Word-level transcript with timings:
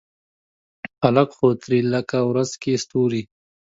هلک 1.03 1.29
څو 1.37 1.47
توري 1.61 1.79
لکه 1.93 2.17
ورځ 2.29 2.51
کې 2.61 2.81
ستوري 2.83 3.21